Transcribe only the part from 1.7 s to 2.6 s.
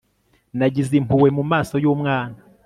yumwana